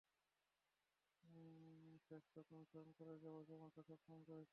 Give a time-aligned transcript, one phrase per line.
[2.05, 4.49] শেষতক অনুসরণ করে যাব, যেমনটা সবসময় করেছি।